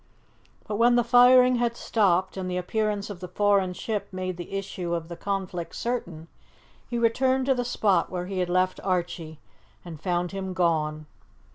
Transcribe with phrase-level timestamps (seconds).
[0.67, 4.53] But when the firing had stopped, and the appearance of the foreign ship made the
[4.53, 6.27] issue of the conflict certain,
[6.89, 9.37] he returned to the spot where he had left Archie,
[9.85, 11.05] and found him gone.